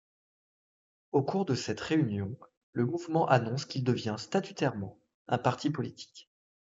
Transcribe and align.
Au 1.11 1.21
cours 1.21 1.45
de 1.45 1.53
cette 1.53 1.79
réunion 1.79 2.35
le 2.73 2.87
mouvement 2.87 3.27
annonce 3.27 3.65
qu’il 3.65 3.83
devient 3.83 4.15
statutairement 4.17 4.97
un 5.27 5.37
parti 5.37 5.69
politique. 5.69 6.31